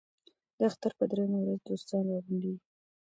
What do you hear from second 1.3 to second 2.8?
ورځ دوستان را غونډېږي.